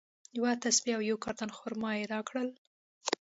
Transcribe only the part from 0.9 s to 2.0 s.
او یو کارټن خرما